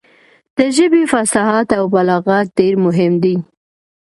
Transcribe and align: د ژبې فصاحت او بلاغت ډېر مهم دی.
د 0.57 0.59
ژبې 0.75 1.03
فصاحت 1.11 1.67
او 1.77 1.83
بلاغت 1.93 2.47
ډېر 2.57 2.73
مهم 2.85 3.13
دی. 3.23 3.35